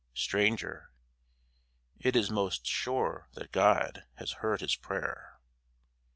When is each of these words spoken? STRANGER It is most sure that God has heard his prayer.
STRANGER 0.15 0.89
It 1.99 2.15
is 2.15 2.31
most 2.31 2.65
sure 2.65 3.29
that 3.35 3.51
God 3.51 4.05
has 4.15 4.31
heard 4.41 4.61
his 4.61 4.75
prayer. 4.75 5.37